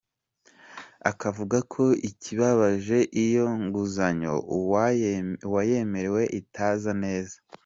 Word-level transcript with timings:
Akavuga 1.09 1.57
ko 1.73 1.83
ikibabaje 2.09 2.99
iyo 3.23 3.45
nguzanyo 3.63 4.33
uwayemerewe 5.55 6.21
itaza 6.39 6.91
neza. 7.03 7.35